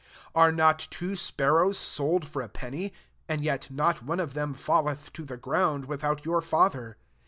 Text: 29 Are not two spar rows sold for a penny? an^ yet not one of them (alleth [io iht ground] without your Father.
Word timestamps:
29 0.33 0.43
Are 0.43 0.51
not 0.51 0.79
two 0.89 1.15
spar 1.15 1.57
rows 1.57 1.77
sold 1.77 2.25
for 2.27 2.41
a 2.41 2.49
penny? 2.49 2.91
an^ 3.29 3.39
yet 3.43 3.69
not 3.69 4.01
one 4.01 4.19
of 4.19 4.33
them 4.33 4.55
(alleth 4.55 5.11
[io 5.15 5.25
iht 5.27 5.41
ground] 5.41 5.85
without 5.85 6.25
your 6.25 6.41
Father. 6.41 6.97